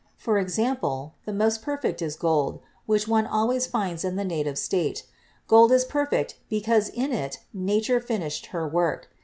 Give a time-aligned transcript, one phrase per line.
[0.17, 5.05] For example, the most perfect is gold, which one always finds in the native state.
[5.47, 9.09] Gold is perfect because in it Nature finished her work.